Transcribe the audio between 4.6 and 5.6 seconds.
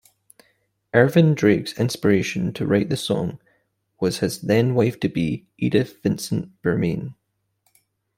wife-to-be,